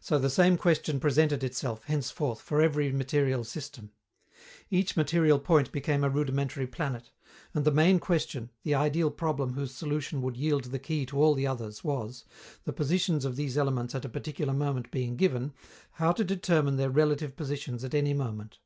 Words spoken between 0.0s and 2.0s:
So the same question presented itself,